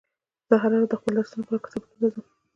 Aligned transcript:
زه 0.47 0.55
هره 0.61 0.75
ورځ 0.77 0.87
د 0.91 0.93
خپلو 0.99 1.17
درسونو 1.21 1.41
لپاره 1.43 1.63
کتابتون 1.65 1.97
ته 2.01 2.07
ځم 2.13 2.25